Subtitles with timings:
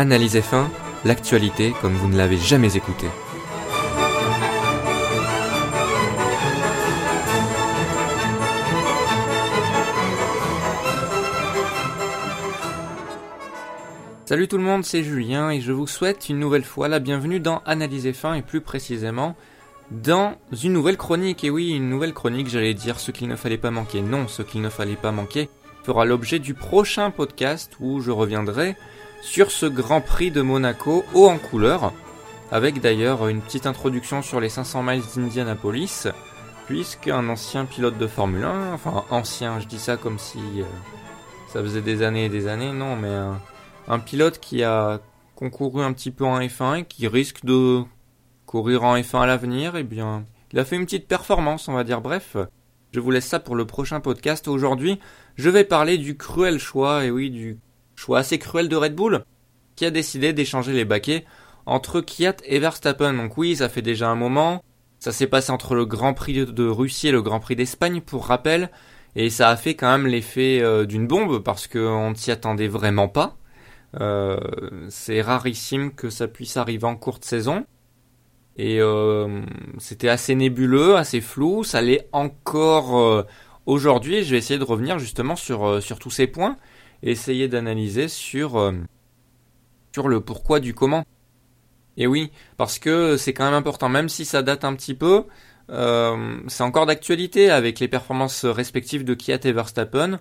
[0.00, 0.68] Analyse F1,
[1.04, 3.08] l'actualité comme vous ne l'avez jamais écouté.
[14.24, 17.40] Salut tout le monde, c'est Julien et je vous souhaite une nouvelle fois la bienvenue
[17.40, 19.34] dans Analyse F1 et plus précisément
[19.90, 21.42] dans une nouvelle chronique.
[21.42, 24.00] Et oui, une nouvelle chronique, j'allais dire ce qu'il ne fallait pas manquer.
[24.00, 25.48] Non, ce qu'il ne fallait pas manquer
[25.82, 28.76] fera l'objet du prochain podcast où je reviendrai
[29.20, 31.92] sur ce Grand Prix de Monaco haut en couleur,
[32.50, 36.08] avec d'ailleurs une petite introduction sur les 500 miles d'Indianapolis,
[36.66, 40.64] puisqu'un ancien pilote de Formule 1, enfin ancien, je dis ça comme si euh,
[41.48, 43.40] ça faisait des années et des années, non, mais un,
[43.88, 45.00] un pilote qui a
[45.34, 47.82] concouru un petit peu en F1 et qui risque de
[48.46, 51.84] courir en F1 à l'avenir, eh bien, il a fait une petite performance, on va
[51.84, 52.00] dire.
[52.00, 52.36] Bref,
[52.92, 54.48] je vous laisse ça pour le prochain podcast.
[54.48, 54.98] Aujourd'hui,
[55.36, 57.58] je vais parler du cruel choix, et oui, du
[57.98, 59.24] choix assez cruel de Red Bull,
[59.74, 61.24] qui a décidé d'échanger les baquets
[61.66, 63.12] entre Kiat et Verstappen.
[63.12, 64.62] Donc oui, ça fait déjà un moment.
[65.00, 68.26] Ça s'est passé entre le Grand Prix de Russie et le Grand Prix d'Espagne, pour
[68.26, 68.70] rappel.
[69.16, 72.68] Et ça a fait quand même l'effet euh, d'une bombe, parce qu'on ne s'y attendait
[72.68, 73.36] vraiment pas.
[74.00, 74.38] Euh,
[74.88, 77.66] c'est rarissime que ça puisse arriver en courte saison.
[78.56, 79.42] Et euh,
[79.78, 81.64] c'était assez nébuleux, assez flou.
[81.64, 83.24] Ça l'est encore
[83.66, 84.22] aujourd'hui.
[84.22, 86.56] Je vais essayer de revenir justement sur, tous ces points
[87.02, 88.72] essayer d'analyser sur,
[89.92, 91.04] sur le pourquoi du comment.
[91.96, 95.24] Et oui, parce que c'est quand même important, même si ça date un petit peu,
[95.68, 100.18] c'est encore d'actualité avec les performances respectives de Kiat et Verstappen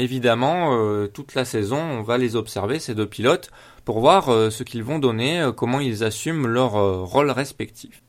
[0.00, 3.50] évidemment, euh, toute la saison, on va les observer, ces deux pilotes,
[3.84, 6.72] pour voir euh, ce qu'ils vont donner, euh, comment ils assument leur
[7.06, 8.02] rôle respectif.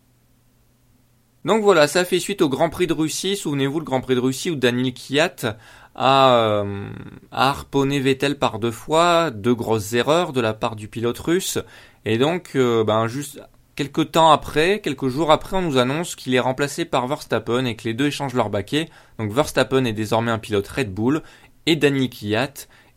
[1.43, 3.35] Donc voilà, ça fait suite au Grand Prix de Russie.
[3.35, 5.57] Souvenez-vous, le Grand Prix de Russie où Daniel Kiat
[5.95, 6.63] a,
[7.31, 11.59] harponné Vettel par deux fois, deux grosses erreurs de la part du pilote russe.
[12.05, 13.41] Et donc, ben juste
[13.75, 17.75] quelques temps après, quelques jours après, on nous annonce qu'il est remplacé par Verstappen et
[17.75, 18.89] que les deux échangent leur baquet.
[19.17, 21.23] Donc Verstappen est désormais un pilote Red Bull
[21.65, 22.53] et Daniel Kiat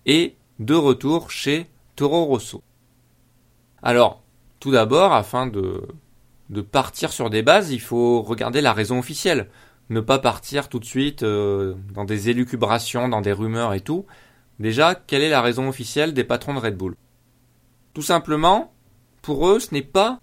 [0.07, 1.67] est de retour chez
[1.97, 2.63] Toro Rosso.
[3.83, 4.23] Alors,
[4.61, 5.83] tout d'abord, afin de,
[6.51, 9.49] de partir sur des bases, il faut regarder la raison officielle.
[9.91, 14.07] Ne pas partir tout de suite euh, dans des élucubrations, dans des rumeurs et tout.
[14.59, 16.95] Déjà, quelle est la raison officielle des patrons de Red Bull?
[17.93, 18.73] Tout simplement,
[19.21, 20.21] pour eux, ce n'est pas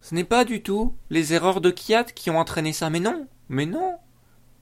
[0.00, 2.90] ce n'est pas du tout les erreurs de Kiat qui ont entraîné ça.
[2.90, 3.96] Mais non, mais non.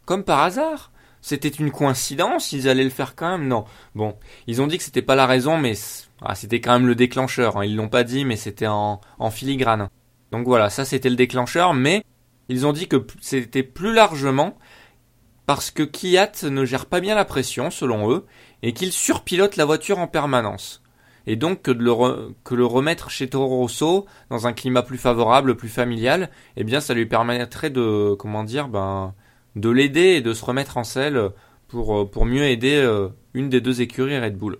[0.05, 0.93] Comme par hasard.
[1.25, 3.65] C'était une coïncidence, ils allaient le faire quand même Non.
[3.94, 4.16] Bon,
[4.49, 5.75] ils ont dit que c'était pas la raison, mais
[6.21, 7.56] ah, c'était quand même le déclencheur.
[7.56, 7.65] Hein.
[7.65, 9.89] Ils l'ont pas dit, mais c'était en, en filigrane.
[10.33, 12.04] Donc voilà, ça c'était le déclencheur, mais
[12.52, 14.56] ils ont dit que c'était plus largement
[15.46, 18.24] parce que Kiat ne gère pas bien la pression, selon eux,
[18.62, 20.82] et qu'il surpilote la voiture en permanence.
[21.26, 26.30] Et donc que, le remettre chez Toro Rosso dans un climat plus favorable, plus familial,
[26.56, 29.14] eh bien ça lui permettrait de, comment dire, ben,
[29.56, 31.30] de l'aider et de se remettre en selle
[31.68, 34.58] pour, euh, pour mieux aider euh, une des deux écuries Red Bull.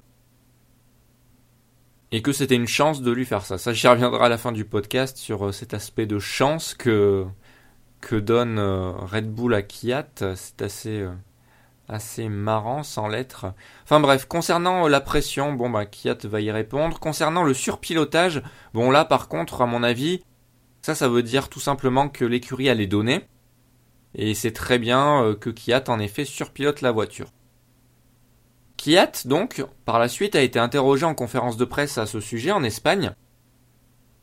[2.11, 3.57] Et que c'était une chance de lui faire ça.
[3.57, 7.25] Ça, j'y reviendrai à la fin du podcast sur euh, cet aspect de chance que,
[8.03, 10.35] que donne Red Bull à Kiat.
[10.35, 11.07] C'est assez,
[11.89, 13.47] assez marrant sans l'être.
[13.85, 17.01] Enfin bref, concernant la pression, bon bah Kiat va y répondre.
[17.01, 18.43] Concernant le surpilotage,
[18.75, 20.23] bon là par contre, à mon avis,
[20.83, 23.27] ça ça veut dire tout simplement que l'écurie a les données
[24.15, 27.29] et c'est très bien euh, que Kiat en effet surpilote la voiture.
[28.77, 32.53] Kiat, donc, par la suite a été interrogé en conférence de presse à ce sujet
[32.53, 33.13] en Espagne.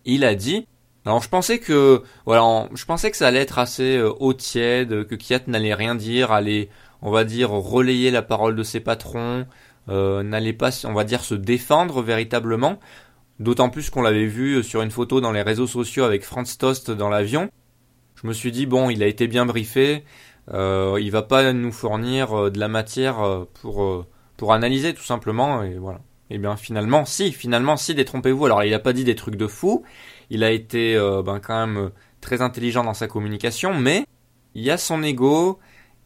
[0.05, 0.67] Il a dit
[1.09, 5.05] alors je pensais que voilà, je pensais que ça allait être assez euh, haut tiède,
[5.07, 6.69] que Kiat n'allait rien dire, allait
[7.01, 9.45] on va dire relayer la parole de ses patrons,
[9.89, 12.79] euh, n'allait pas on va dire se défendre véritablement,
[13.39, 16.91] d'autant plus qu'on l'avait vu sur une photo dans les réseaux sociaux avec Franz Tost
[16.91, 17.49] dans l'avion
[18.21, 20.03] je me suis dit bon, il a été bien briefé,
[20.53, 24.05] euh, il va pas nous fournir euh, de la matière euh, pour euh,
[24.37, 25.99] pour analyser tout simplement et voilà.
[26.31, 28.45] Et eh bien finalement, si, finalement, si, détrompez-vous.
[28.45, 29.83] Alors il a pas dit des trucs de fou,
[30.29, 30.95] il a été
[31.25, 31.91] ben quand même
[32.21, 34.05] très intelligent dans sa communication, mais
[34.55, 35.59] il y a son ego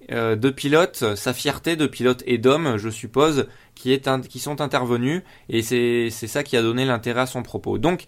[0.10, 5.24] de pilote, sa fierté de pilote et d'homme, je suppose, qui est qui sont intervenus
[5.50, 7.78] et c'est ça qui a donné l'intérêt à son propos.
[7.78, 8.08] Donc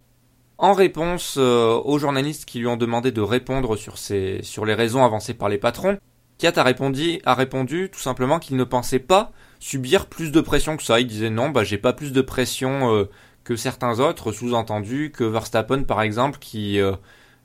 [0.58, 5.04] en réponse euh, aux journalistes qui lui ont demandé de répondre sur, sur les raisons
[5.04, 5.98] avancées par les patrons,
[6.38, 10.78] Kiat a répondu, a répondu tout simplement qu'il ne pensait pas subir plus de pression
[10.78, 11.00] que ça.
[11.00, 13.10] Il disait non, bah j'ai pas plus de pression euh,
[13.46, 16.96] que certains autres, sous-entendu que Verstappen par exemple qui euh,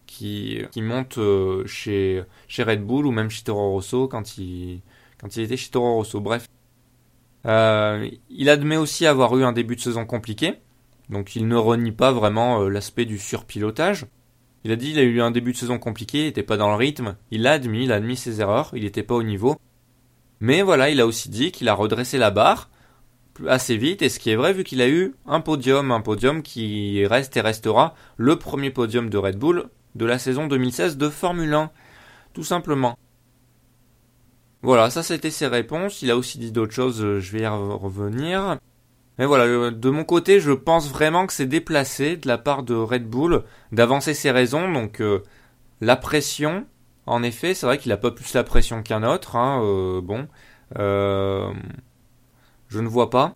[0.07, 1.21] qui, monte
[1.67, 4.81] chez chez Red Bull ou même chez Toro Rosso quand il
[5.21, 6.21] quand il était chez Toro Rosso.
[6.21, 6.49] Bref,
[7.45, 10.55] il admet aussi avoir eu un début de saison compliqué
[11.11, 14.07] Donc il ne renie pas vraiment l'aspect du surpilotage.
[14.65, 16.69] Il a dit qu'il a eu un début de saison compliqué, il n'était pas dans
[16.69, 19.57] le rythme, il l'a admis, il a admis ses erreurs, il n'était pas au niveau.
[20.41, 22.69] Mais voilà, il a aussi dit qu'il a redressé la barre
[23.49, 26.43] assez vite, et ce qui est vrai vu qu'il a eu un podium, un podium
[26.43, 31.09] qui reste et restera le premier podium de Red Bull de la saison 2016 de
[31.09, 31.71] Formule 1,
[32.33, 32.97] tout simplement.
[34.63, 36.03] Voilà, ça c'était ses réponses.
[36.03, 38.59] Il a aussi dit d'autres choses, euh, je vais y revenir.
[39.19, 42.63] Mais voilà, euh, de mon côté, je pense vraiment que c'est déplacé de la part
[42.63, 43.43] de Red Bull
[43.73, 44.71] d'avancer ses raisons.
[44.71, 45.23] Donc euh,
[45.81, 46.67] la pression,
[47.07, 49.37] en effet, c'est vrai qu'il a pas plus la pression qu'un autre.
[49.37, 49.61] Hein,
[50.03, 50.29] bon,
[52.71, 53.35] je ne vois pas.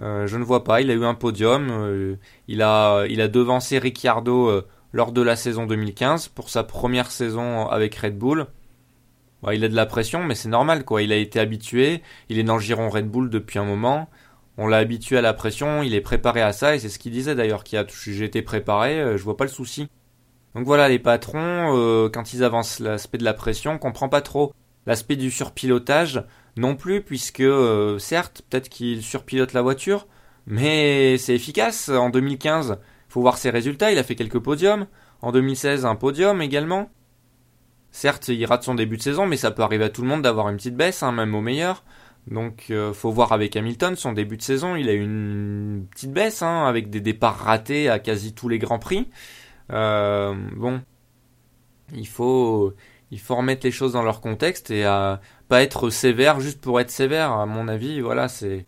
[0.00, 0.80] je ne vois pas.
[0.80, 2.16] Il a eu un podium.
[2.48, 4.62] il a, il a devancé Ricciardo
[4.92, 8.46] lors de la saison 2015 pour sa première saison avec Red Bull.
[9.52, 11.02] il a de la pression, mais c'est normal quoi.
[11.02, 12.02] Il a été habitué.
[12.30, 14.08] Il est dans le giron Red Bull depuis un moment
[14.58, 17.12] on l'a habitué à la pression, il est préparé à ça, et c'est ce qu'il
[17.12, 19.88] disait d'ailleurs, qui a j'ai été préparé, euh, je vois pas le souci.
[20.54, 24.20] Donc voilà, les patrons, euh, quand ils avancent l'aspect de la pression, on comprend pas
[24.20, 24.52] trop
[24.86, 26.24] l'aspect du surpilotage
[26.56, 30.06] non plus, puisque euh, certes, peut-être qu'il surpilote la voiture,
[30.46, 31.88] mais c'est efficace.
[31.88, 32.78] En 2015,
[33.08, 34.86] faut voir ses résultats, il a fait quelques podiums.
[35.20, 36.90] En 2016, un podium également.
[37.90, 40.22] Certes, il rate son début de saison, mais ça peut arriver à tout le monde
[40.22, 41.84] d'avoir une petite baisse, hein, même au meilleur.
[42.26, 46.12] Donc euh, faut voir avec Hamilton son début de saison, il a eu une petite
[46.12, 49.08] baisse hein, avec des départs ratés à quasi tous les grands prix.
[49.72, 50.80] Euh, bon,
[51.92, 52.74] il faut
[53.10, 55.20] il faut remettre les choses dans leur contexte et à
[55.52, 57.30] pas être sévère juste pour être sévère.
[57.32, 58.64] À mon avis, voilà, c'est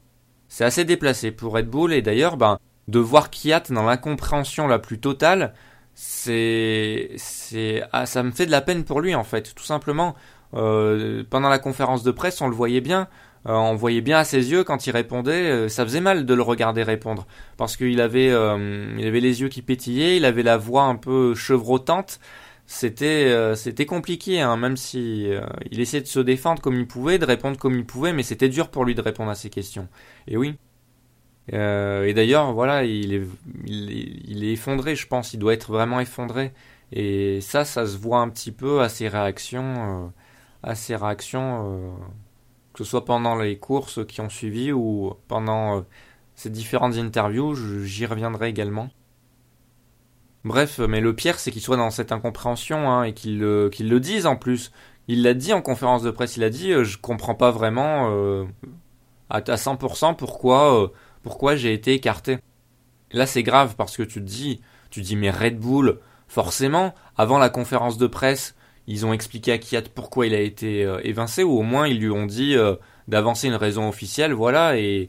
[0.48, 2.58] c'est assez déplacé pour Red Bull et d'ailleurs, ben
[2.88, 5.54] de voir Kiat dans l'incompréhension la plus totale,
[5.94, 10.14] c'est c'est ah, ça me fait de la peine pour lui en fait, tout simplement.
[10.52, 13.08] Euh, pendant la conférence de presse, on le voyait bien.
[13.46, 16.34] Euh, on voyait bien à ses yeux quand il répondait, euh, ça faisait mal de
[16.34, 17.26] le regarder répondre
[17.56, 21.34] parce qu'il avait, il avait les yeux qui pétillaient, il avait la voix un peu
[21.34, 22.20] chevrotante.
[22.66, 25.28] C'était, c'était compliqué, hein, même si
[25.70, 28.48] il essayait de se défendre comme il pouvait, de répondre comme il pouvait, mais c'était
[28.48, 29.88] dur pour lui de répondre à ces questions.
[30.28, 30.56] Et oui.
[31.52, 33.22] et d'ailleurs, voilà, il est,
[33.66, 35.34] il est, effondré, je pense.
[35.34, 36.52] Il doit être vraiment effondré.
[36.92, 40.12] Et ça, ça se voit un petit peu à ses réactions,
[40.62, 41.94] à ses réactions
[42.74, 45.80] que ce soit pendant les courses qui ont suivi ou pendant euh,
[46.34, 48.90] ces différentes interviews, j'y reviendrai également.
[50.44, 54.26] Bref, mais le pire, c'est qu'il soit dans cette incompréhension hein, et qu'il le, dise
[54.26, 54.72] en plus.
[55.08, 58.10] Il l'a dit en conférence de presse, il a dit euh, je comprends pas vraiment
[58.10, 58.44] euh,
[59.30, 60.92] à, 100% pourquoi,
[61.22, 62.38] pourquoi j'ai été écarté.
[63.12, 64.60] Là, c'est grave parce que tu te dis,
[64.90, 65.98] tu dis mais Red Bull,
[66.28, 68.54] forcément, avant la conférence de presse,
[68.86, 72.00] ils ont expliqué à Kiat pourquoi il a été euh, évincé, ou au moins ils
[72.00, 72.76] lui ont dit euh,
[73.08, 75.08] d'avancer une raison officielle, voilà, et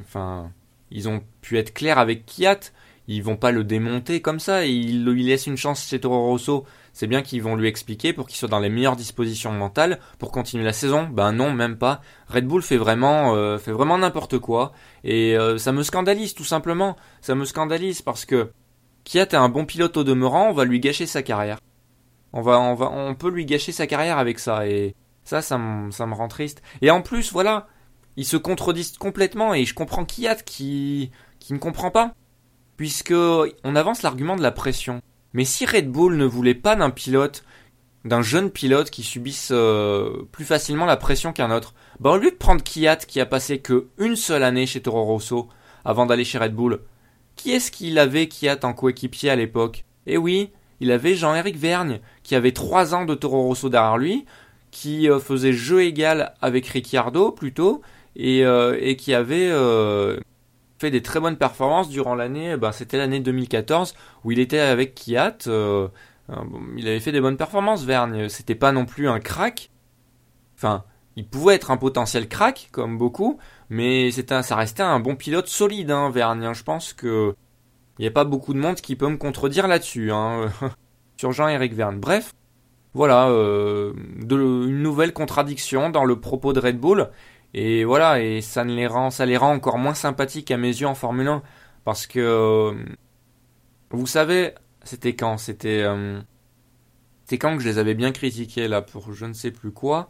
[0.00, 0.50] enfin,
[0.90, 2.60] ils ont pu être clairs avec Kiat,
[3.08, 6.26] ils vont pas le démonter comme ça, et ils lui laissent une chance chez Toro
[6.26, 9.98] Rosso, c'est bien qu'ils vont lui expliquer pour qu'il soit dans les meilleures dispositions mentales
[10.18, 11.08] pour continuer la saison.
[11.08, 12.00] Ben non, même pas.
[12.28, 14.72] Red Bull fait vraiment, euh, fait vraiment n'importe quoi,
[15.04, 16.96] et ça me scandalise tout simplement.
[17.20, 18.50] Ça me scandalise parce que
[19.04, 21.60] Kiat est un bon pilote au demeurant, on va lui gâcher sa carrière.
[22.32, 25.58] On va, on va, on peut lui gâcher sa carrière avec ça et ça, ça
[25.58, 26.60] me, ça me rend triste.
[26.82, 27.68] Et en plus, voilà,
[28.16, 32.14] ils se contredisent complètement et je comprends Kiat qui, qui ne comprend pas,
[32.76, 35.00] puisque on avance l'argument de la pression.
[35.32, 37.44] Mais si Red Bull ne voulait pas d'un pilote,
[38.04, 42.30] d'un jeune pilote qui subisse euh, plus facilement la pression qu'un autre, bah au lieu
[42.30, 45.48] de prendre Kiat qui a passé que une seule année chez Toro Rosso
[45.84, 46.80] avant d'aller chez Red Bull,
[47.34, 49.84] qui est-ce qu'il avait Kiat en coéquipier à l'époque?
[50.06, 54.24] Eh oui, il avait Jean-Éric Vergne, qui avait trois ans de Toro Rosso derrière lui,
[54.70, 57.82] qui euh, faisait jeu égal avec Ricciardo plutôt,
[58.14, 59.50] et, euh, et qui avait
[60.78, 64.94] fait des très bonnes performances durant l'année, ben, c'était l'année 2014, où il était avec
[64.94, 65.38] Kiat.
[65.46, 68.28] il avait fait des bonnes performances, Vergne.
[68.28, 69.70] C'était pas non plus un crack.
[70.56, 70.84] Enfin,
[71.16, 73.38] il pouvait être un potentiel crack, comme beaucoup,
[73.70, 76.44] mais c'était ça restait un bon pilote solide, hein, Vergne.
[76.44, 76.52] Hein.
[76.52, 77.34] Je pense que
[77.98, 80.52] il n'y a pas beaucoup de monde qui peut me contredire là-dessus, hein,
[81.16, 81.98] sur Jean-Éric Verne.
[81.98, 82.34] Bref,
[82.92, 83.92] voilà, euh,
[84.30, 87.10] une nouvelle contradiction dans le propos de Red Bull.
[87.58, 90.68] Et voilà, et ça, ne les rend, ça les rend encore moins sympathiques à mes
[90.68, 91.42] yeux en Formule 1.
[91.84, 92.74] Parce que, euh,
[93.90, 94.52] vous savez,
[94.84, 96.20] c'était quand C'était euh,
[97.24, 100.08] c'était quand que je les avais bien critiqués, là, pour je ne sais plus quoi.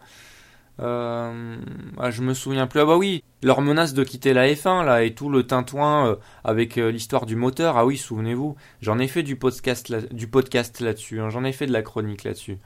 [0.80, 1.56] Euh,
[1.98, 2.80] ah, je me souviens plus.
[2.80, 6.16] Ah bah oui, leur menace de quitter la F1 là et tout le tintouin euh,
[6.44, 7.76] avec l'histoire du moteur.
[7.78, 11.20] Ah oui, souvenez-vous, j'en ai fait du podcast là, du podcast là-dessus.
[11.20, 11.30] Hein.
[11.30, 12.58] j'en ai fait de la chronique là-dessus.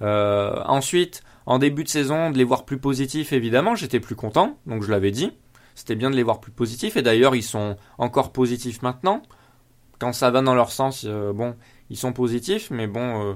[0.00, 4.58] ensuite, en début de saison, de les voir plus positifs, évidemment, j'étais plus content.
[4.66, 5.32] Donc je l'avais dit.
[5.74, 6.98] c'était bien de les voir plus positifs.
[6.98, 9.22] Et d'ailleurs, ils sont encore positifs maintenant.
[9.98, 11.56] Quand ça va dans leur sens, euh, bon,
[11.88, 13.34] ils sont positifs, mais bon, euh,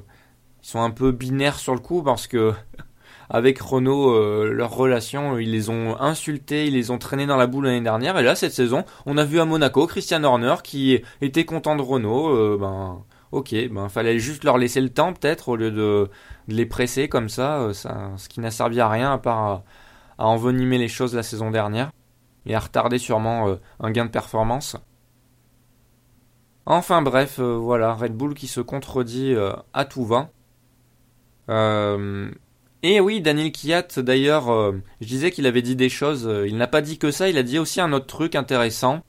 [0.63, 2.53] ils sont un peu binaires sur le coup parce que
[3.31, 7.47] avec Renault, euh, leur relation, ils les ont insultés, ils les ont traînés dans la
[7.47, 8.19] boule l'année dernière.
[8.19, 11.83] Et là, cette saison, on a vu à Monaco Christian Horner qui était content de
[11.83, 12.59] Renault.
[12.59, 16.09] ben, ok, ben fallait juste leur laisser le temps peut-être au lieu de,
[16.49, 19.63] les presser comme ça, ça ce qui n'a servi à rien à part
[20.19, 21.91] à envenimer les choses la saison dernière
[22.47, 24.77] et à retarder sûrement euh, un gain de performance.
[26.67, 30.31] Enfin bref, euh, voilà, Red Bull qui se contredit euh, à tout va.
[32.83, 36.81] et oui, Daniel Kiat, d'ailleurs, je disais qu'il avait dit des choses, il n'a pas
[36.81, 39.03] dit que ça, il a dit aussi un autre truc intéressant.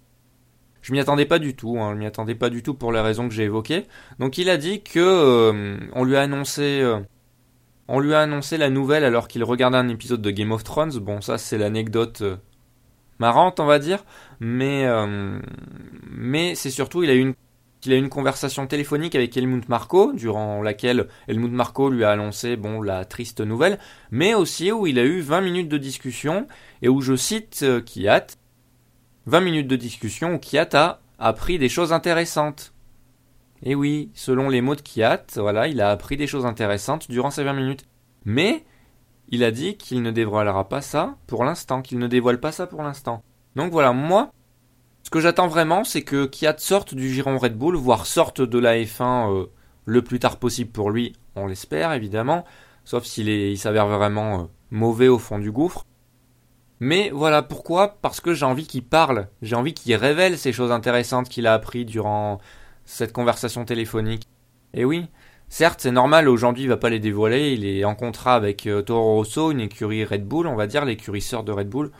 [0.84, 3.00] Je m'y attendais pas du tout, hein, je m'y attendais pas du tout pour les
[3.00, 3.86] raisons que j'ai évoquées.
[4.20, 6.84] Donc il a dit que on lui a annoncé
[7.88, 11.00] on lui a annoncé la nouvelle alors qu'il regardait un épisode de Game of Thrones.
[11.00, 12.24] Bon, ça c'est l'anecdote
[13.20, 14.04] marrante, on va dire,
[14.40, 15.40] mais euh,
[16.12, 17.34] mais c'est surtout il a eu une
[17.82, 22.12] qu'il a eu une conversation téléphonique avec Helmut Marko, durant laquelle Helmut Marko lui a
[22.12, 23.78] annoncé bon la triste nouvelle,
[24.10, 26.48] mais aussi où il a eu 20 minutes de discussion
[26.82, 28.28] et où je cite euh, Kiat,
[29.26, 32.74] 20 minutes de discussion où Kiat a appris des choses intéressantes.
[33.64, 37.32] Et oui, selon les mots de Kiat, voilà, il a appris des choses intéressantes durant
[37.32, 37.86] ces 20 minutes.
[38.26, 38.66] Mais
[39.30, 42.68] il a dit qu'il ne dévoilera pas ça pour l'instant, qu'il ne dévoile pas ça
[42.68, 43.24] pour l'instant.
[43.56, 44.32] Donc voilà, moi,
[45.04, 48.60] ce que j'attends vraiment, c'est que Kiat sorte du giron Red Bull, voire sorte de
[48.60, 49.46] la F1 euh,
[49.86, 52.46] le plus tard possible pour lui, on l'espère évidemment,
[52.84, 55.86] sauf s'il il s'avère vraiment euh, mauvais au fond du gouffre.
[56.80, 60.72] Mais voilà pourquoi Parce que j'ai envie qu'il parle, j'ai envie qu'il révèle ces choses
[60.72, 62.40] intéressantes qu'il a appris durant
[62.86, 64.28] cette conversation téléphonique.
[64.74, 65.08] Et oui,
[65.54, 68.82] Certes, c'est normal, aujourd'hui il va pas les dévoiler, il est en contrat avec euh,
[68.82, 71.92] Toro Rosso, une écurie Red Bull, on va dire, l'écurie sœur de Red Bull.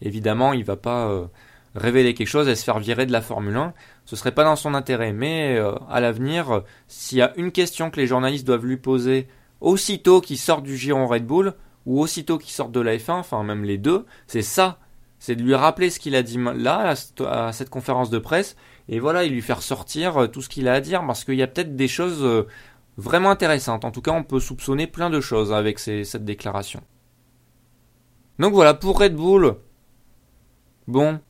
[0.00, 1.26] Évidemment, il va pas euh,
[1.74, 3.74] révéler quelque chose et se faire virer de la Formule 1.
[4.04, 7.90] Ce serait pas dans son intérêt, mais euh, à l'avenir, s'il y a une question
[7.90, 9.26] que les journalistes doivent lui poser
[9.60, 11.54] aussitôt qu'il sort du giron Red Bull,
[11.86, 14.78] ou aussitôt qu'il sort de la F1, enfin même les deux, c'est ça.
[15.18, 16.94] C'est de lui rappeler ce qu'il a dit là,
[17.26, 18.56] à cette conférence de presse,
[18.88, 21.42] et voilà, il lui faire sortir tout ce qu'il a à dire, parce qu'il y
[21.42, 22.46] a peut-être des choses
[22.96, 23.84] vraiment intéressante.
[23.84, 26.82] En tout cas, on peut soupçonner plein de choses avec cette déclaration.
[28.38, 29.56] Donc voilà, pour Red Bull,
[30.86, 31.20] bon,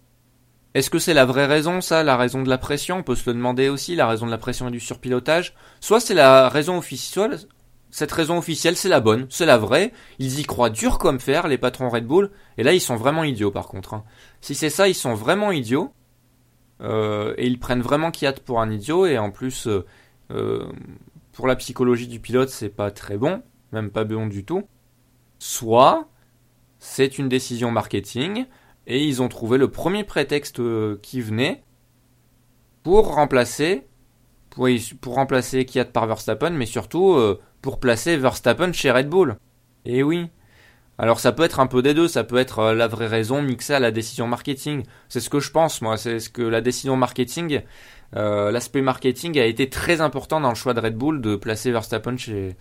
[0.74, 2.98] est-ce que c'est la vraie raison, ça, la raison de la pression?
[2.98, 5.54] On peut se le demander aussi, la raison de la pression et du surpilotage.
[5.80, 7.38] Soit c'est la raison officielle,
[7.90, 9.92] cette raison officielle, c'est la bonne, c'est la vraie.
[10.18, 12.30] Ils y croient dur comme fer, les patrons Red Bull.
[12.56, 13.94] Et là, ils sont vraiment idiots, par contre.
[13.94, 14.04] Hein.
[14.40, 15.92] Si c'est ça, ils sont vraiment idiots.
[16.80, 19.06] Euh, et ils prennent vraiment Kiat pour un idiot.
[19.06, 19.84] Et en plus, euh,
[20.30, 20.70] euh,
[21.32, 23.42] pour la psychologie du pilote, c'est pas très bon,
[23.72, 24.62] même pas bon du tout.
[25.38, 26.08] Soit
[26.78, 28.46] c'est une décision marketing
[28.86, 31.64] et ils ont trouvé le premier prétexte euh, qui venait
[32.82, 33.86] pour remplacer
[34.50, 37.16] pour, remplacer Kiat par Verstappen, mais surtout
[37.62, 39.36] pour placer Verstappen chez Red Bull.
[39.84, 40.28] Et oui.
[40.98, 43.40] Alors ça peut être un peu des deux, ça peut être euh, la vraie raison
[43.40, 44.84] mixée à la décision marketing.
[45.08, 47.62] C'est ce que je pense moi, c'est ce que la décision marketing
[48.16, 51.70] euh, l'aspect marketing a été très important dans le choix de Red Bull de placer
[51.70, 52.56] Verstappen chez,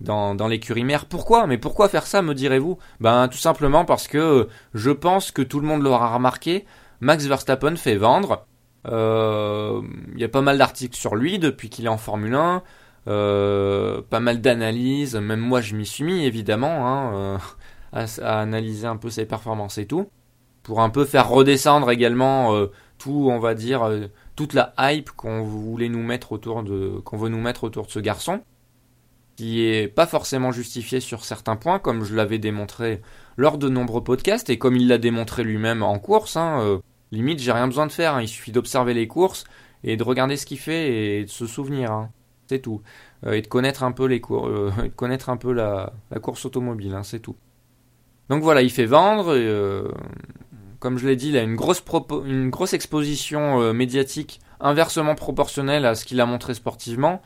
[0.00, 1.06] dans, dans l'écurie mère.
[1.06, 1.46] Pourquoi?
[1.46, 2.78] Mais pourquoi faire ça, me direz-vous?
[3.00, 6.64] Ben tout simplement parce que je pense que tout le monde l'aura remarqué.
[7.00, 8.46] Max Verstappen fait vendre.
[8.86, 9.80] Euh,
[10.14, 12.62] il y a pas mal d'articles sur lui depuis qu'il est en Formule 1.
[13.08, 15.16] Euh, pas mal d'analyses.
[15.16, 17.38] Même moi, je m'y suis mis évidemment hein,
[17.92, 20.10] à, à, analyser un peu ses performances et tout,
[20.62, 22.54] pour un peu faire redescendre également
[22.98, 23.88] tout, on va dire
[24.38, 27.98] toute la hype qu'on voulait nous mettre autour de, veut nous mettre autour de ce
[27.98, 28.42] garçon,
[29.34, 33.02] qui est pas forcément justifié sur certains points, comme je l'avais démontré
[33.36, 36.36] lors de nombreux podcasts et comme il l'a démontré lui-même en course.
[36.36, 36.78] Hein, euh,
[37.10, 38.14] limite, j'ai rien besoin de faire.
[38.14, 39.44] Hein, il suffit d'observer les courses
[39.82, 42.08] et de regarder ce qu'il fait et de se souvenir.
[42.48, 42.82] C'est tout.
[43.26, 46.44] Euh, et de connaître un peu les cours, euh, de connaître un peu la, course
[46.44, 46.94] automobile.
[46.94, 47.36] Hein, c'est tout.
[48.28, 49.34] Donc voilà, il fait vendre
[50.78, 51.82] comme je l'ai dit, il a une grosse,
[52.24, 57.20] une grosse exposition euh, médiatique inversement proportionnelle à ce qu'il a montré sportivement.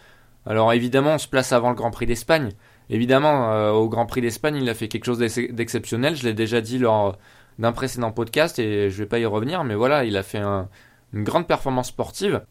[0.47, 2.51] Alors évidemment, on se place avant le Grand Prix d'Espagne.
[2.91, 6.17] Évidemment, euh, au Grand Prix d'Espagne, il a fait quelque chose d'exceptionnel.
[6.17, 7.19] Je l'ai déjà dit lors
[7.59, 11.25] d'un précédent podcast et je vais pas y revenir, mais voilà, il a fait une
[11.25, 12.45] grande performance sportive.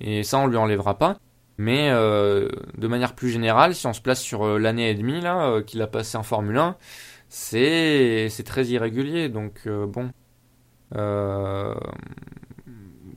[0.00, 1.18] Et ça, on lui enlèvera pas.
[1.58, 5.60] Mais euh, de manière plus générale, si on se place sur l'année et demie là
[5.62, 6.76] qu'il a passé en Formule 1,
[7.28, 9.28] c'est très irrégulier.
[9.28, 10.10] Donc euh, bon,
[10.96, 11.74] euh,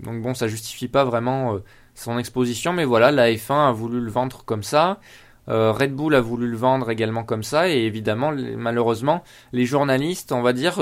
[0.02, 1.60] donc bon, ça justifie pas vraiment euh,
[1.96, 5.00] son exposition, mais voilà, la F1 a voulu le vendre comme ça.
[5.48, 9.22] Red Bull a voulu le vendre également comme ça, et évidemment, malheureusement,
[9.52, 10.80] les journalistes, on va dire,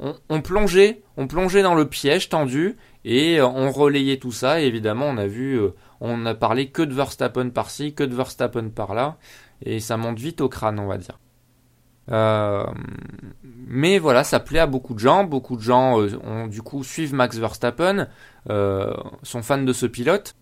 [0.00, 4.60] on, plongeait, on dans le piège tendu et on relayait tout ça.
[4.60, 5.60] Et évidemment, on a vu,
[6.06, 9.16] on a parlé que de Verstappen par-ci, que de Verstappen par-là,
[9.62, 11.18] et ça monte vite au crâne, on va dire.
[12.10, 12.66] Euh,
[13.42, 15.24] mais voilà, ça plaît à beaucoup de gens.
[15.24, 18.08] Beaucoup de gens euh, ont du coup suivent Max Verstappen,
[18.50, 18.92] euh,
[19.22, 20.34] sont fans de ce pilote.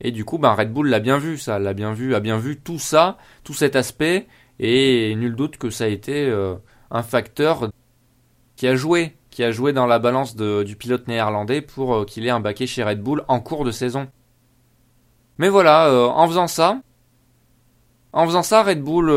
[0.00, 2.38] Et du coup, ben Red Bull l'a bien vu, ça, l'a bien vu, a bien
[2.38, 4.28] vu tout ça, tout cet aspect,
[4.60, 6.32] et nul doute que ça a été
[6.90, 7.70] un facteur
[8.56, 12.30] qui a joué, qui a joué dans la balance du pilote néerlandais pour qu'il ait
[12.30, 14.08] un baquet chez Red Bull en cours de saison.
[15.42, 16.80] Mais voilà, en faisant ça,
[18.12, 19.10] en faisant ça, Red Bull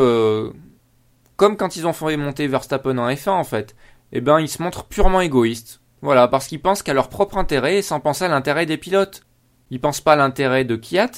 [1.36, 3.76] comme quand ils ont fait monter Verstappen en F1 en fait,
[4.12, 5.82] eh ben ils se montrent purement égoïstes.
[6.02, 9.22] Voilà, parce qu'ils pensent qu'à leur propre intérêt sans penser à l'intérêt des pilotes.
[9.70, 11.12] Ils pensent pas à l'intérêt de Kiat,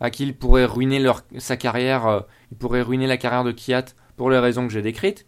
[0.00, 2.20] à qui ils pourraient ruiner leur, sa carrière, euh,
[2.58, 3.84] ils ruiner la carrière de Kiat
[4.16, 5.26] pour les raisons que j'ai décrites,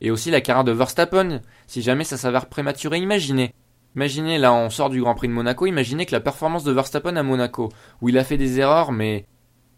[0.00, 3.00] et aussi la carrière de Verstappen, si jamais ça s'avère prématuré.
[3.00, 3.52] Imaginez,
[3.96, 7.16] imaginez là on sort du Grand Prix de Monaco, imaginez que la performance de Verstappen
[7.16, 9.26] à Monaco, où il a fait des erreurs, mais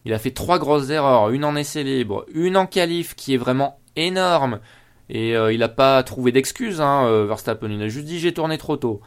[0.04, 3.38] il a fait trois grosses erreurs, une en essai libre, une en qualif qui est
[3.38, 4.60] vraiment énorme.
[5.10, 7.70] Et euh, il n'a pas trouvé d'excuses, hein, euh, Verstappen.
[7.70, 9.00] Il a juste dit j'ai tourné trop tôt.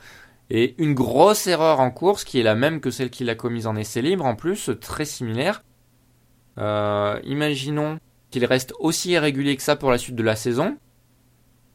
[0.49, 3.67] Et une grosse erreur en course qui est la même que celle qu'il a commise
[3.67, 5.63] en essai libre en plus, très similaire.
[6.57, 7.99] Euh, imaginons
[8.31, 10.77] qu'il reste aussi irrégulier que ça pour la suite de la saison,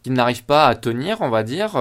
[0.06, 1.72] qu'il n'arrive pas à tenir, on va dire,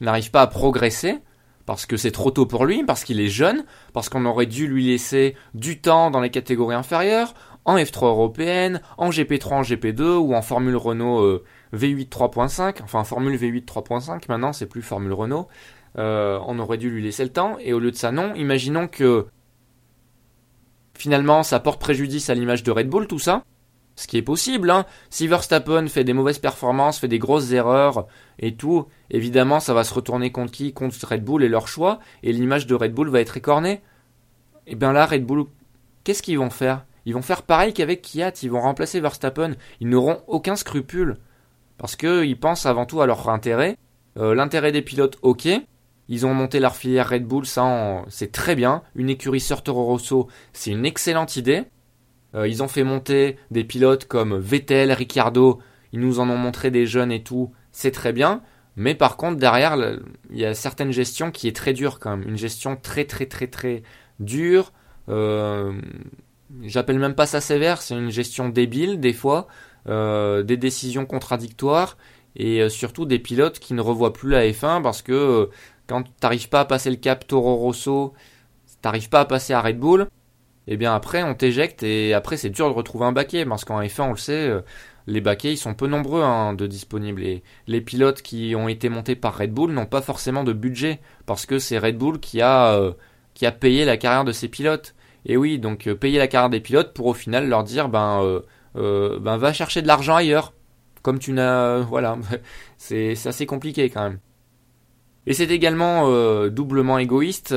[0.00, 1.18] il n'arrive pas à progresser
[1.66, 4.66] parce que c'est trop tôt pour lui, parce qu'il est jeune, parce qu'on aurait dû
[4.66, 7.34] lui laisser du temps dans les catégories inférieures,
[7.66, 13.04] en F3 européenne, en GP3, en GP2 ou en Formule Renault euh, V8 3.5, enfin
[13.04, 15.48] Formule V8 3.5 maintenant, c'est plus Formule Renault.
[15.98, 18.86] Euh, on aurait dû lui laisser le temps et au lieu de ça non, imaginons
[18.86, 19.26] que
[20.94, 23.42] finalement ça porte préjudice à l'image de Red Bull tout ça.
[23.96, 24.84] Ce qui est possible, hein.
[25.08, 28.06] Si Verstappen fait des mauvaises performances, fait des grosses erreurs
[28.38, 30.74] et tout, évidemment, ça va se retourner contre qui?
[30.74, 33.80] Contre Red Bull et leur choix, et l'image de Red Bull va être écornée.
[34.66, 35.46] Et eh bien là, Red Bull,
[36.04, 36.84] qu'est-ce qu'ils vont faire?
[37.06, 39.52] Ils vont faire pareil qu'avec Kiat, ils vont remplacer Verstappen.
[39.80, 41.16] Ils n'auront aucun scrupule.
[41.78, 43.78] Parce qu'ils pensent avant tout à leur intérêt.
[44.18, 45.48] Euh, l'intérêt des pilotes, ok.
[46.08, 48.82] Ils ont monté leur filière Red Bull, ça c'est très bien.
[48.94, 51.64] Une écurie sur Toro Rosso, c'est une excellente idée.
[52.34, 55.60] Euh, ils ont fait monter des pilotes comme Vettel, Ricciardo,
[55.92, 58.42] ils nous en ont montré des jeunes et tout, c'est très bien.
[58.76, 59.76] Mais par contre, derrière,
[60.30, 62.28] il y a certaines gestions qui est très dure quand même.
[62.28, 63.82] Une gestion très très très très
[64.20, 64.72] dure.
[65.08, 65.72] Euh,
[66.62, 69.46] j'appelle même pas ça sévère, c'est une gestion débile des fois.
[69.88, 71.96] Euh, des décisions contradictoires
[72.34, 75.48] et surtout des pilotes qui ne revoient plus la F1 parce que
[75.86, 78.12] quand t'arrives pas à passer le cap Toro Rosso,
[78.82, 80.08] t'arrives pas à passer à Red Bull,
[80.68, 83.80] eh bien après on t'éjecte et après c'est dur de retrouver un baquet parce qu'en
[83.80, 84.60] F1 on le sait, euh,
[85.06, 88.88] les baquets ils sont peu nombreux hein, de disponibles et les pilotes qui ont été
[88.88, 92.40] montés par Red Bull n'ont pas forcément de budget parce que c'est Red Bull qui
[92.42, 92.92] a euh,
[93.34, 94.94] qui a payé la carrière de ses pilotes.
[95.26, 98.40] Et oui, donc euh, payer la carrière des pilotes pour au final leur dire ben
[98.74, 100.52] ben va chercher de l'argent ailleurs.
[101.02, 102.18] Comme tu n'as voilà,
[102.78, 104.18] c'est assez compliqué quand même.
[105.26, 106.08] Et c'est également
[106.48, 107.54] doublement égoïste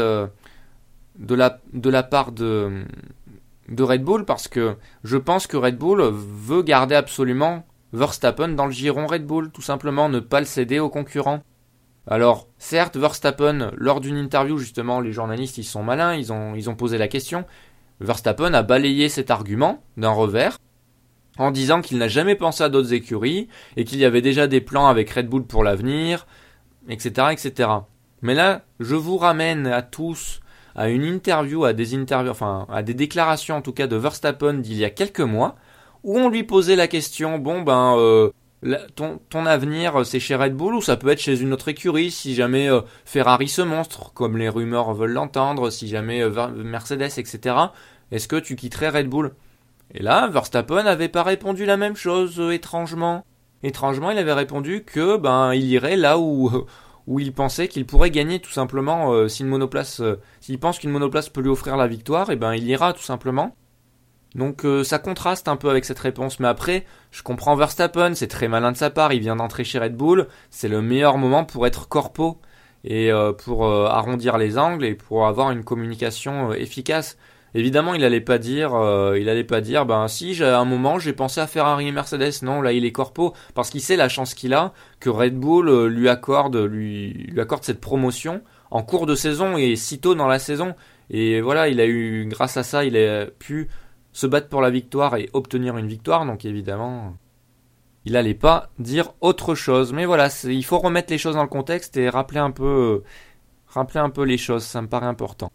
[1.19, 2.83] de la, de la part de,
[3.67, 8.65] de Red Bull parce que je pense que Red Bull veut garder absolument Verstappen dans
[8.65, 11.41] le giron Red Bull, tout simplement ne pas le céder aux concurrents.
[12.07, 16.69] Alors, certes, Verstappen, lors d'une interview, justement, les journalistes, ils sont malins, ils ont, ils
[16.69, 17.45] ont posé la question.
[17.99, 20.57] Verstappen a balayé cet argument d'un revers
[21.37, 24.61] en disant qu'il n'a jamais pensé à d'autres écuries et qu'il y avait déjà des
[24.61, 26.27] plans avec Red Bull pour l'avenir,
[26.87, 27.69] etc., etc.
[28.21, 30.41] Mais là, je vous ramène à tous
[30.79, 34.53] à une interview, à des interviews, enfin à des déclarations en tout cas de Verstappen
[34.53, 35.57] d'il y a quelques mois,
[36.05, 38.29] où on lui posait la question, bon ben euh,
[38.95, 42.11] ton, ton, avenir c'est chez Red Bull ou ça peut être chez une autre écurie
[42.11, 47.11] si jamais euh, Ferrari se monstre, comme les rumeurs veulent l'entendre, si jamais euh, Mercedes,
[47.17, 47.57] etc.
[48.13, 49.33] Est-ce que tu quitterais Red Bull?
[49.93, 53.25] Et là, Verstappen n'avait pas répondu la même chose, étrangement.
[53.63, 56.65] Étrangement, il avait répondu que ben il irait là où
[57.09, 60.77] où il pensait qu'il pourrait gagner tout simplement euh, si une monoplace, euh, s'il pense
[60.77, 63.55] qu'une monoplace peut lui offrir la victoire, et eh ben il ira tout simplement.
[64.35, 68.27] Donc euh, ça contraste un peu avec cette réponse, mais après je comprends Verstappen, c'est
[68.27, 71.45] très malin de sa part, il vient d'entrer chez Red Bull, c'est le meilleur moment
[71.45, 72.39] pour être corpo
[72.83, 73.11] et
[73.43, 77.17] pour arrondir les angles et pour avoir une communication efficace.
[77.55, 80.99] Évidemment, il allait pas dire, euh, il allait pas dire, ben si, j'ai un moment,
[80.99, 82.43] j'ai pensé à Ferrari et Mercedes.
[82.43, 85.69] Non, là, il est corpo parce qu'il sait la chance qu'il a que Red Bull
[85.69, 90.27] euh, lui accorde, lui, accorde cette promotion en cours de saison et si tôt dans
[90.27, 90.75] la saison.
[91.09, 93.67] Et voilà, il a eu, grâce à ça, il a pu
[94.11, 96.25] se battre pour la victoire et obtenir une victoire.
[96.25, 97.15] Donc évidemment,
[98.05, 99.91] il allait pas dire autre chose.
[99.91, 103.01] Mais voilà, il faut remettre les choses dans le contexte et rappeler un peu,
[103.67, 105.51] rappeler un peu les choses, ça me paraît important.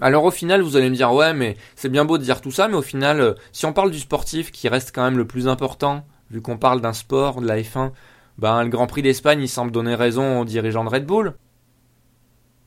[0.00, 2.50] Alors au final, vous allez me dire ouais, mais c'est bien beau de dire tout
[2.50, 5.26] ça, mais au final, euh, si on parle du sportif qui reste quand même le
[5.26, 7.92] plus important, vu qu'on parle d'un sport, de la F1,
[8.38, 11.34] ben le Grand Prix d'Espagne, il semble donner raison aux dirigeants de Red Bull.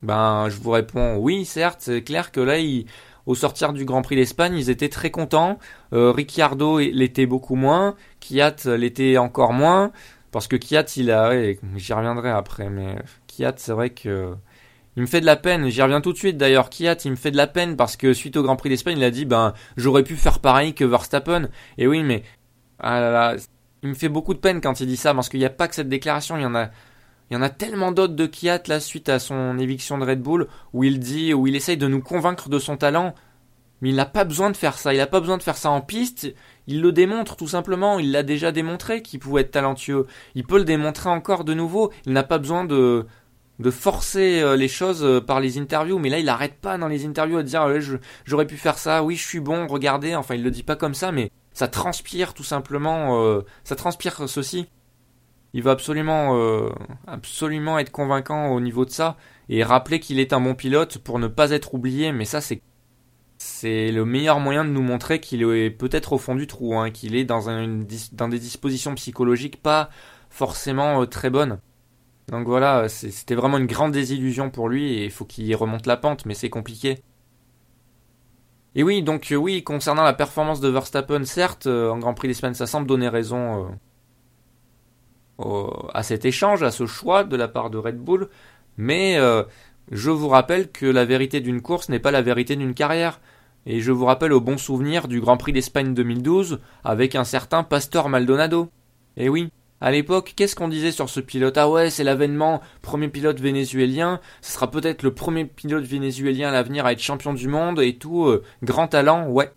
[0.02, 2.56] Ben je vous réponds oui, certes, c'est clair que là,
[3.28, 5.60] au sortir du Grand Prix d'Espagne, ils étaient très contents.
[5.94, 9.92] Euh, Ricciardo l'était beaucoup moins, Kiat l'était encore moins,
[10.32, 11.32] parce que Kiat, il a,
[11.76, 12.96] j'y reviendrai après, mais
[13.28, 14.34] Kiat, c'est vrai que
[15.00, 16.70] il me fait de la peine, j'y reviens tout de suite d'ailleurs.
[16.70, 19.04] Kiat, il me fait de la peine parce que suite au Grand Prix d'Espagne, il
[19.06, 21.48] a dit ben j'aurais pu faire pareil que Verstappen.
[21.78, 22.24] Et oui, mais
[22.80, 23.36] ah là là,
[23.82, 25.70] il me fait beaucoup de peine quand il dit ça parce qu'il n'y a pas
[25.70, 26.66] que cette déclaration, il y en a
[27.32, 30.22] il y en a tellement d'autres de Kiat là suite à son éviction de Red
[30.22, 33.16] Bull où il dit où il essaye de nous convaincre de son talent.
[33.82, 35.72] Mais il n'a pas besoin de faire ça, il n'a pas besoin de faire ça
[35.72, 36.28] en piste,
[36.68, 40.08] il le démontre tout simplement, il l'a déjà démontré qu'il pouvait être talentueux.
[40.36, 43.08] Il peut le démontrer encore de nouveau, il n'a pas besoin de
[43.60, 46.88] de forcer euh, les choses euh, par les interviews, mais là il arrête pas dans
[46.88, 47.68] les interviews à dire
[48.26, 50.94] j'aurais pu faire ça, oui je suis bon, regardez, enfin il le dit pas comme
[50.94, 54.68] ça, mais ça transpire tout simplement, euh, ça transpire ceci.
[55.54, 56.70] Il va absolument,
[57.08, 59.18] absolument être convaincant au niveau de ça
[59.50, 62.62] et rappeler qu'il est un bon pilote pour ne pas être oublié, mais ça c'est
[63.40, 66.92] c'est le meilleur moyen de nous montrer qu'il est peut-être au fond du trou, hein,
[66.92, 67.80] qu'il est dans, un,
[68.12, 69.90] dans des dispositions psychologiques pas
[70.30, 71.60] forcément très bonnes.
[72.30, 75.98] Donc voilà, c'était vraiment une grande désillusion pour lui et il faut qu'il remonte la
[75.98, 77.00] pente, mais c'est compliqué.
[78.76, 82.28] Et oui, donc euh, oui, concernant la performance de Verstappen, certes, euh, en Grand Prix
[82.28, 83.72] d'Espagne, ça semble donner raison
[85.40, 88.30] euh, à cet échange, à ce choix de la part de Red Bull,
[88.78, 89.18] mais
[89.92, 93.20] je vous rappelle que la vérité d'une course n'est pas la vérité d'une carrière.
[93.66, 97.64] Et je vous rappelle au bon souvenir du Grand Prix d'Espagne 2012 avec un certain
[97.64, 98.70] Pastor Maldonado.
[99.18, 101.58] Et oui, à l'époque, qu'est-ce qu'on disait sur ce pilote?
[101.58, 106.52] Ah ouais, c'est l'avènement, premier pilote vénézuélien, ce sera peut-être le premier pilote vénézuélien à
[106.52, 109.52] l'avenir à être champion du monde et tout, euh, grand talent, ouais.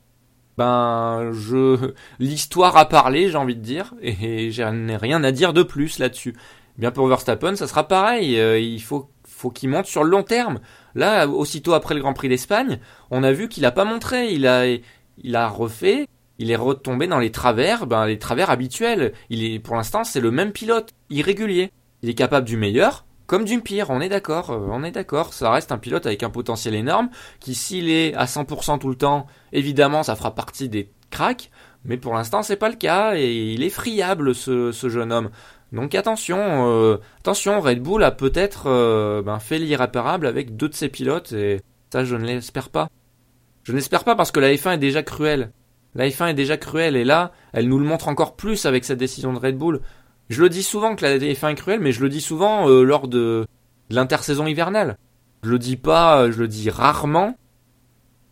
[0.59, 5.53] Ben, je, l'histoire a parlé, j'ai envie de dire, et je n'ai rien à dire
[5.53, 6.37] de plus là-dessus.
[6.79, 10.23] Bien pour Verstappen, ça sera pareil, euh, il faut, faut qu'il monte sur le long
[10.23, 10.61] terme.
[10.95, 12.79] Là, aussitôt après le Grand Prix d'Espagne,
[13.11, 16.07] on a vu qu'il a pas montré, il a, il a refait,
[16.39, 19.13] il est retombé dans les travers, ben les travers habituels.
[19.31, 21.71] Il est pour l'instant c'est le même pilote, irrégulier.
[22.03, 25.33] Il est capable du meilleur comme du pire, on est d'accord, euh, on est d'accord,
[25.33, 27.09] ça reste un pilote avec un potentiel énorme
[27.41, 31.51] qui s'il est à 100% tout le temps, évidemment ça fera partie des cracks,
[31.87, 35.31] mais pour l'instant c'est pas le cas et il est friable ce, jeune homme.
[35.73, 36.37] Donc attention,
[36.69, 41.33] euh, attention, Red Bull a peut-être euh, ben, fait l'irréparable avec deux de ses pilotes
[41.33, 42.89] et ça je ne l'espère pas.
[43.63, 45.53] Je n'espère pas parce que la F1 est déjà cruelle.
[45.95, 48.99] La F1 est déjà cruelle et là, elle nous le montre encore plus avec cette
[48.99, 49.81] décision de Red Bull.
[50.31, 52.85] Je le dis souvent que la F1 est cruelle, mais je le dis souvent euh,
[52.85, 53.47] lors de,
[53.91, 54.97] l'intersaison hivernale.
[55.43, 57.37] Je le dis pas, euh, je le dis rarement.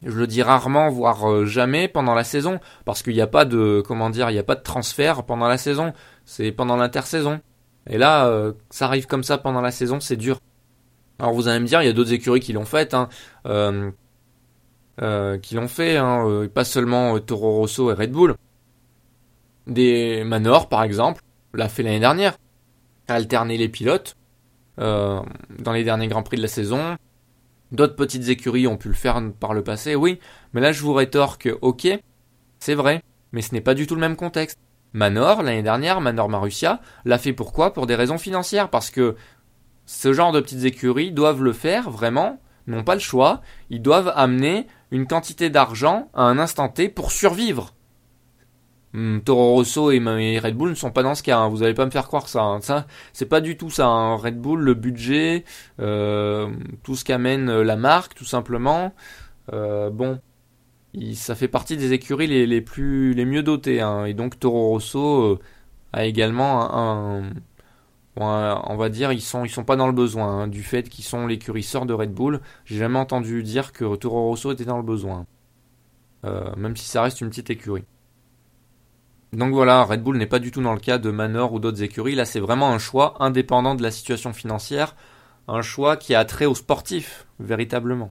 [0.03, 3.45] Je le dis rarement, voire euh, jamais pendant la saison, parce qu'il n'y a pas
[3.45, 5.93] de, comment dire, il n'y a pas de transfert pendant la saison.
[6.25, 7.41] C'est pendant l'intersaison.
[7.87, 10.39] Et là, ça arrive comme ça pendant la saison, c'est dur.
[11.19, 12.95] Alors vous allez me dire, il y a d'autres écuries qui l'ont fait.
[12.95, 13.09] Hein.
[15.39, 18.35] Qui l'ont fait, hein, euh, pas seulement euh, Toro Rosso et Red Bull.
[19.67, 21.23] Des Manor, par exemple,
[21.55, 22.37] l'a fait l'année dernière,
[23.09, 24.17] a alterné les pilotes
[24.79, 26.97] dans les derniers Grands Prix de la saison.
[27.71, 30.19] D'autres petites écuries ont pu le faire par le passé, oui,
[30.55, 31.87] mais là je vous rétorque, ok,
[32.59, 34.59] c'est vrai, mais ce n'est pas du tout le même contexte.
[34.93, 37.73] Manor, l'année dernière, Manor Marussia, l'a fait pourquoi?
[37.73, 39.17] Pour des raisons financières, parce que
[39.87, 44.13] ce genre de petites écuries doivent le faire vraiment, n'ont pas le choix, ils doivent
[44.17, 47.75] amener une quantité d'argent à un instant T pour survivre.
[48.93, 51.39] Hmm, Toro Rosso et, Red Bull ne sont pas dans ce cas.
[51.39, 51.49] Hein.
[51.49, 52.43] Vous n'allez pas me faire croire ça.
[52.43, 52.61] Hein.
[52.61, 53.87] Ça, c'est pas du tout ça.
[53.87, 54.17] Hein.
[54.17, 55.45] Red Bull, le budget,
[55.79, 56.49] euh,
[56.83, 58.93] tout ce qu'amène euh, la marque, tout simplement.
[59.53, 60.21] Euh, bon,
[61.15, 63.85] ça fait partie des écuries les, plus les mieux dotées.
[64.07, 65.41] Et donc Toro Rosso
[65.93, 67.31] a également un,
[68.25, 71.05] on va dire ils sont ils sont pas dans le besoin hein, du fait qu'ils
[71.05, 72.41] sont l'écurie sort de Red Bull.
[72.65, 75.27] J'ai jamais entendu dire que Toro Rosso était dans le besoin,
[76.25, 77.85] euh, même si ça reste une petite écurie.
[79.33, 81.83] Donc voilà, Red Bull n'est pas du tout dans le cas de Manor ou d'autres
[81.83, 82.17] écuries.
[82.17, 84.97] Là, c'est vraiment un choix indépendant de la situation financière,
[85.47, 88.11] un choix qui a trait aux sportifs véritablement.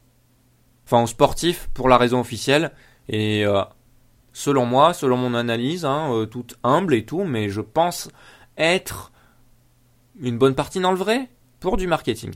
[0.85, 2.71] Enfin, aux sportifs pour la raison officielle
[3.09, 3.61] et euh,
[4.33, 8.09] selon moi, selon mon analyse, hein, euh, toute humble et tout, mais je pense
[8.57, 9.11] être
[10.21, 11.29] une bonne partie dans le vrai
[11.59, 12.31] pour du marketing.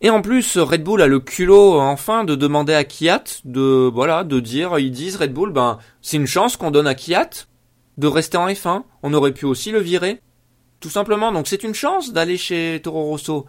[0.00, 4.24] Et en plus, Red Bull a le culot enfin de demander à Kiat de voilà
[4.24, 7.46] de dire ils disent Red Bull ben c'est une chance qu'on donne à Kiat
[7.96, 8.82] de rester en F1.
[9.02, 10.20] On aurait pu aussi le virer.
[10.80, 13.46] Tout simplement, donc c'est une chance d'aller chez Toro Rosso.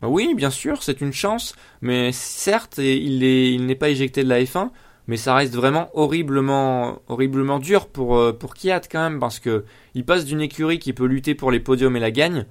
[0.00, 4.42] Bah oui, bien sûr, c'est une chance, mais certes, il n'est pas éjecté de la
[4.42, 4.70] F1,
[5.08, 9.64] mais ça reste vraiment horriblement, horriblement dur pour, euh, pour Kiat quand même, parce que
[9.94, 12.46] il passe d'une écurie qui peut lutter pour les podiums et la gagne,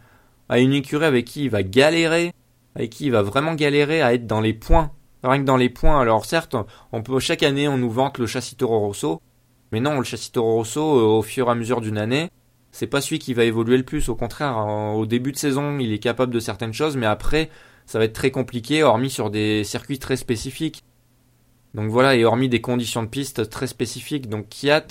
[0.50, 2.34] à une écurie avec qui il va galérer,
[2.76, 4.92] avec qui il va vraiment galérer à être dans les points.
[5.24, 6.56] Rien que dans les points, alors certes,
[6.92, 9.22] on peut, chaque année, on nous vante le châssis Toro Rosso,
[9.72, 12.30] mais non, le châssis Toro Rosso, euh, au fur et à mesure d'une année,
[12.72, 14.10] c'est pas celui qui va évoluer le plus.
[14.10, 14.58] Au contraire,
[14.96, 17.50] au début de saison, il est capable de certaines choses, mais après,
[17.86, 20.84] ça va être très compliqué, hormis sur des circuits très spécifiques.
[21.74, 24.30] Donc voilà, et hormis des conditions de piste très spécifiques.
[24.30, 24.88] Donc Kiat,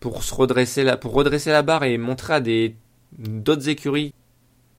[0.00, 2.76] pour se redresser la, barre et montrer à des
[3.18, 4.12] d'autres écuries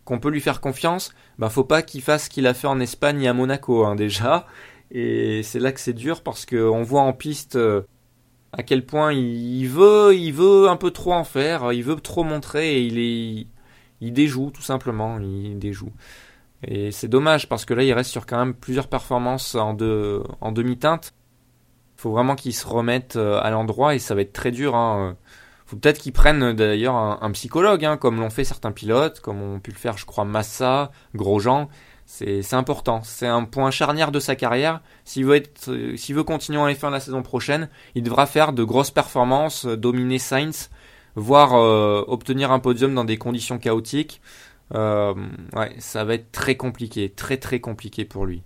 [0.03, 2.79] qu'on peut lui faire confiance, ben faut pas qu'il fasse ce qu'il a fait en
[2.79, 4.45] Espagne et à Monaco hein, déjà.
[4.91, 7.81] Et c'est là que c'est dur parce qu'on voit en piste euh,
[8.51, 12.23] à quel point il veut, il veut un peu trop en faire, il veut trop
[12.23, 13.47] montrer et il est,
[14.01, 15.91] il déjoue tout simplement, il déjoue.
[16.67, 21.13] Et c'est dommage parce que là il reste sur quand même plusieurs performances en, demi-teinte.
[21.95, 24.75] Faut vraiment qu'il se remette euh, à l'endroit et ça va être très dur.
[24.75, 25.15] Hein.
[25.65, 29.59] Faut peut-être qu'ils prennent d'ailleurs un, psychologue, hein, comme l'ont fait certains pilotes, comme ont
[29.59, 31.69] pu le faire, je crois, Massa, Grosjean.
[32.05, 33.01] C'est important.
[33.03, 34.81] C'est un point charnière de sa carrière.
[35.05, 39.65] S'il veut, euh, continuer en F1 la saison prochaine, il devra faire de grosses performances,
[39.65, 40.69] euh, dominer Sainz,
[41.15, 41.53] voire
[42.09, 44.21] obtenir un podium dans des conditions chaotiques.
[44.73, 48.43] Ouais, ça va être très compliqué, très très compliqué pour lui.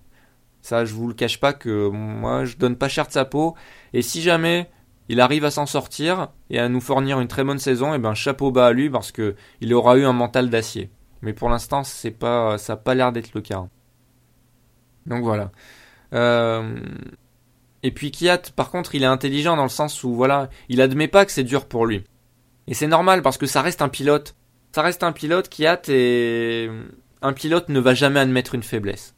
[0.62, 3.56] Ça, je vous le cache pas que moi, je donne pas cher de sa peau.
[3.94, 4.70] Et si jamais
[5.08, 8.00] il arrive à s'en sortir et à nous fournir une très bonne saison, et eh
[8.00, 10.92] ben chapeau bas à lui parce que il aura eu un mental d'acier.
[11.22, 13.68] Mais pour l'instant, c'est pas, ça n'a pas l'air d'être le cas.
[15.06, 15.52] Donc voilà.
[16.14, 16.80] Euh,
[17.82, 21.08] et puis Kiat, par contre, il est intelligent dans le sens où voilà, il admet
[21.08, 22.04] pas que c'est dur pour lui.
[22.68, 24.36] Et c'est normal parce que ça reste un pilote.
[24.72, 26.70] Ça reste un pilote, Kiat, et
[27.22, 29.16] un pilote ne va jamais admettre une faiblesse.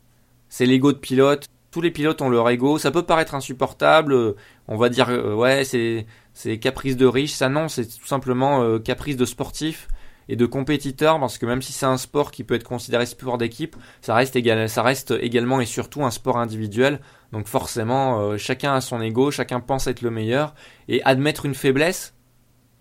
[0.50, 1.46] C'est l'ego de pilote.
[1.72, 2.78] Tous les pilotes ont leur ego.
[2.78, 4.36] Ça peut paraître insupportable.
[4.68, 7.34] On va dire euh, ouais, c'est caprice de riche.
[7.34, 9.88] Ça non, c'est tout simplement euh, caprice de sportif
[10.28, 13.38] et de compétiteurs parce que même si c'est un sport qui peut être considéré sport
[13.38, 17.00] d'équipe, ça reste, également et surtout un sport individuel.
[17.32, 20.54] Donc forcément, euh, chacun a son ego, chacun pense être le meilleur
[20.88, 22.14] et admettre une faiblesse.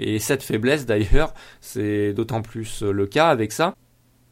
[0.00, 3.74] Et cette faiblesse d'ailleurs, c'est d'autant plus euh, le cas avec ça.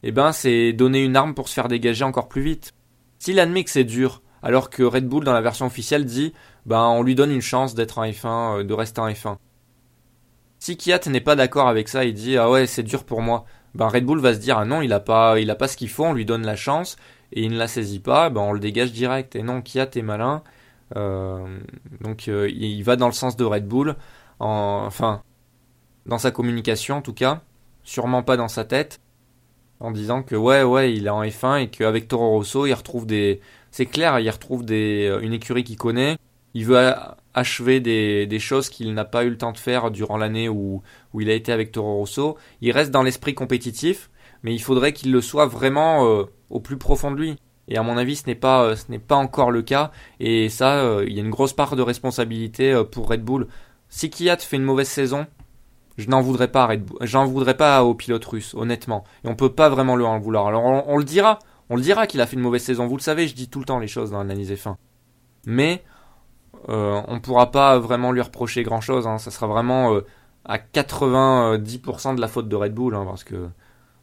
[0.01, 2.73] Eh ben, c'est donner une arme pour se faire dégager encore plus vite.
[3.19, 6.33] S'il admet que c'est dur, alors que Red Bull dans la version officielle dit,
[6.65, 9.37] ben, on lui donne une chance d'être en F1, euh, de rester en F1.
[10.57, 13.45] Si Kiat n'est pas d'accord avec ça, il dit ah ouais c'est dur pour moi.
[13.75, 15.77] Ben Red Bull va se dire ah non il a pas il a pas ce
[15.77, 16.97] qu'il faut, on lui donne la chance
[17.31, 19.37] et il ne la saisit pas, ben on le dégage direct.
[19.37, 20.43] Et non Kiat est malin,
[20.97, 21.59] euh,
[22.01, 23.95] donc il va dans le sens de Red Bull,
[24.39, 25.21] enfin
[26.09, 27.41] dans sa communication en tout cas,
[27.83, 28.99] sûrement pas dans sa tête,
[29.79, 33.05] en disant que ouais ouais il est en F1 et qu'avec Toro Rosso il retrouve
[33.05, 33.39] des,
[33.71, 36.17] c'est clair il retrouve euh, une écurie qu'il connaît,
[36.53, 36.93] il veut
[37.33, 40.81] achever des, choses qu'il n'a pas eu le temps de faire durant l'année où,
[41.13, 42.37] où il a été avec Toro Rosso.
[42.61, 44.09] Il reste dans l'esprit compétitif,
[44.41, 47.37] mais il faudrait qu'il le soit vraiment euh, au plus profond de lui.
[47.67, 48.75] Et à mon avis, ce n'est pas, euh,
[49.07, 49.91] pas encore le cas.
[50.19, 53.47] Et ça, il y a une grosse part de responsabilité pour Red Bull.
[53.89, 55.27] Si Kiat fait une mauvaise saison,
[55.99, 56.69] je n'en voudrais pas.
[57.01, 59.03] J'en voudrais pas au pilote russe, honnêtement.
[59.23, 60.47] Et on peut pas vraiment le en vouloir.
[60.47, 62.87] Alors on, le dira, on le dira qu'il a fait une mauvaise saison.
[62.87, 64.75] Vous le savez, je dis tout le temps les choses dans l'analyse F1.
[65.45, 65.83] Mais
[66.69, 69.07] euh, on ne pourra pas vraiment lui reprocher grand chose.
[69.07, 69.17] Hein.
[69.17, 70.05] Ça sera vraiment euh,
[70.45, 73.49] à 90% de la faute de Red Bull, hein, parce que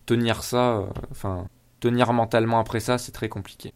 [0.05, 0.85] tenir ça,
[1.25, 1.43] euh,
[1.81, 3.73] tenir mentalement après ça, c'est très compliqué.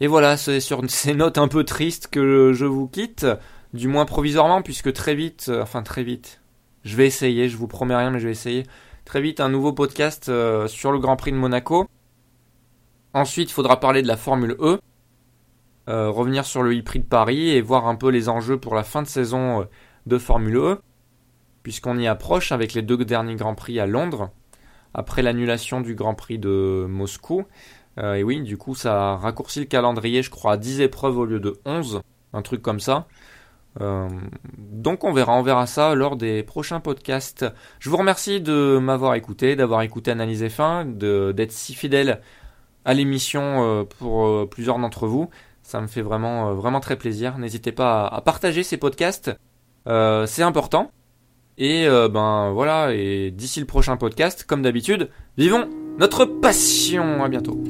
[0.00, 3.26] Et voilà, c'est sur ces notes un peu tristes que je vous quitte,
[3.72, 6.40] du moins provisoirement, puisque très vite, enfin très vite,
[6.84, 8.64] je vais essayer, je vous promets rien, mais je vais essayer.
[9.04, 10.30] Très vite, un nouveau podcast
[10.66, 11.88] sur le Grand Prix de Monaco.
[13.12, 14.78] Ensuite, il faudra parler de la Formule E.
[15.88, 18.84] Euh, revenir sur le e-prix de Paris et voir un peu les enjeux pour la
[18.84, 19.64] fin de saison euh,
[20.06, 20.78] de Formule E,
[21.64, 24.30] puisqu'on y approche avec les deux derniers Grands Prix à Londres,
[24.94, 27.44] après l'annulation du Grand Prix de Moscou.
[27.98, 31.24] Euh, et oui, du coup, ça raccourcit le calendrier, je crois, à 10 épreuves au
[31.24, 32.02] lieu de 11,
[32.34, 33.08] un truc comme ça.
[33.78, 37.46] Donc on verra, on verra ça lors des prochains podcasts.
[37.78, 42.20] Je vous remercie de m'avoir écouté, d'avoir écouté Analyse F1, d'être si fidèle
[42.84, 45.30] à l'émission pour plusieurs d'entre vous.
[45.70, 47.38] Ça me fait vraiment, euh, vraiment très plaisir.
[47.38, 49.30] N'hésitez pas à, partager ces podcasts.
[49.86, 50.90] Euh, c'est important.
[51.58, 57.22] Et euh, ben voilà, et d'ici le prochain podcast, comme d'habitude, vivons notre passion.
[57.22, 57.62] À bientôt.